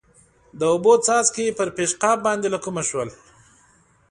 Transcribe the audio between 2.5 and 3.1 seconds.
له کومه شول؟